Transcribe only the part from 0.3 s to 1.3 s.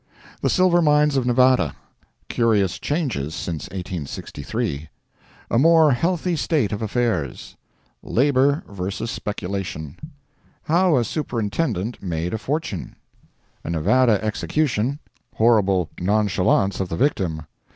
The Silver Mines of